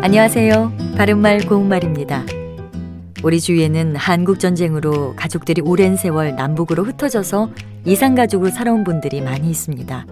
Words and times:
안녕하세요. 0.00 0.72
바른말 0.96 1.40
고운말입니다. 1.46 2.24
우리 3.24 3.40
주위에는 3.40 3.96
한국 3.96 4.38
전쟁으로 4.38 5.16
가족들이 5.16 5.60
오랜 5.60 5.96
세월 5.96 6.36
남북으로 6.36 6.84
흩어져서 6.84 7.50
이산가족으로 7.84 8.50
살아온 8.50 8.84
분들이 8.84 9.20
많이 9.20 9.50
있습니다. 9.50 10.06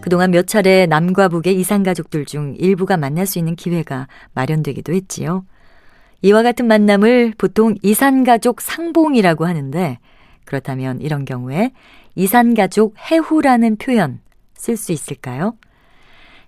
그동안 0.00 0.30
몇 0.30 0.46
차례 0.46 0.86
남과 0.86 1.28
북의 1.28 1.58
이산가족들 1.58 2.26
중 2.26 2.54
일부가 2.58 2.96
만날 2.96 3.26
수 3.26 3.38
있는 3.38 3.56
기회가 3.56 4.06
마련되기도 4.34 4.94
했지요. 4.94 5.44
이와 6.22 6.44
같은 6.44 6.66
만남을 6.66 7.34
보통 7.36 7.74
이산가족 7.82 8.60
상봉이라고 8.60 9.46
하는데 9.46 9.98
그렇다면 10.44 11.00
이런 11.00 11.24
경우에 11.24 11.72
이산가족 12.14 12.94
해후라는 13.10 13.76
표현 13.76 14.20
쓸 14.54 14.76
수 14.76 14.92
있을까요? 14.92 15.54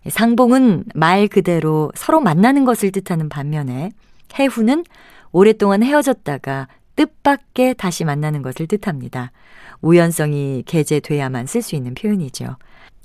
상봉은 0.09 0.85
말 0.95 1.29
그대로 1.29 1.93
서로 1.95 2.21
만나는 2.21 2.65
것을 2.65 2.91
뜻하는 2.91 3.29
반면에 3.29 3.91
해후는 4.39 4.85
오랫동안 5.33 5.83
헤어졌다가 5.83 6.69
뜻밖의 6.97 7.75
다시 7.75 8.05
만나는 8.05 8.43
것을 8.43 8.67
뜻합니다. 8.67 9.33
우연성이 9.83 10.63
개재돼야만 10.67 11.47
쓸 11.47 11.63
수 11.63 11.75
있는 11.77 11.95
표현이죠. 11.95 12.57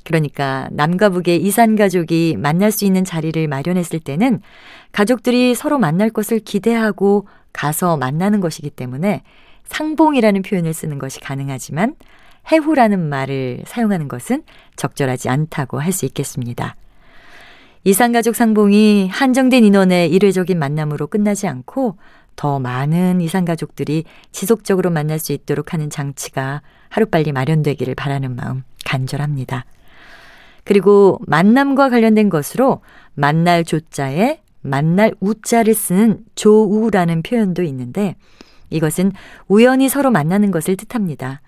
그러니까 0.03 0.67
남과 0.71 1.09
북의 1.09 1.41
이산 1.41 1.75
가족이 1.75 2.35
만날 2.37 2.71
수 2.71 2.85
있는 2.85 3.03
자리를 3.03 3.47
마련했을 3.47 3.99
때는 3.99 4.41
가족들이 4.91 5.55
서로 5.55 5.79
만날 5.79 6.09
것을 6.09 6.39
기대하고 6.39 7.27
가서 7.53 7.97
만나는 7.97 8.39
것이기 8.39 8.69
때문에 8.69 9.23
상봉이라는 9.65 10.43
표현을 10.43 10.73
쓰는 10.73 10.99
것이 10.99 11.19
가능하지만 11.19 11.95
해후라는 12.51 13.09
말을 13.09 13.63
사용하는 13.65 14.07
것은 14.07 14.43
적절하지 14.75 15.29
않다고 15.29 15.79
할 15.79 15.91
수 15.91 16.05
있겠습니다. 16.05 16.75
이산가족 17.87 18.35
상봉이 18.35 19.09
한정된 19.09 19.63
인원의 19.63 20.09
일회적인 20.09 20.57
만남으로 20.57 21.05
끝나지 21.05 21.47
않고 21.47 21.97
더 22.35 22.59
많은 22.59 23.21
이산가족들이 23.21 24.05
지속적으로 24.31 24.89
만날 24.89 25.19
수 25.19 25.33
있도록 25.33 25.71
하는 25.71 25.91
장치가 25.91 26.63
하루빨리 26.89 27.31
마련되기를 27.31 27.93
바라는 27.93 28.35
마음 28.35 28.63
간절합니다. 28.85 29.65
그리고 30.63 31.19
만남과 31.27 31.91
관련된 31.91 32.29
것으로 32.29 32.81
만날 33.13 33.63
조자에 33.63 34.41
만날 34.61 35.13
우자를 35.19 35.75
쓰는 35.75 36.25
조우라는 36.33 37.21
표현도 37.21 37.61
있는데 37.61 38.15
이것은 38.71 39.11
우연히 39.47 39.89
서로 39.89 40.09
만나는 40.09 40.49
것을 40.49 40.75
뜻합니다. 40.75 41.39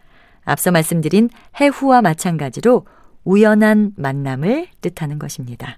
앞서 0.45 0.69
말씀드린 0.69 1.31
해후와 1.59 2.03
마찬가지로 2.03 2.85
우연한 3.23 3.93
만남을 3.95 4.67
뜻하는 4.81 5.17
것입니다. 5.17 5.77